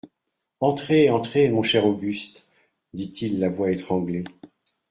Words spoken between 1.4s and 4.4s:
mon cher Auguste, dit-il la voix étranglée.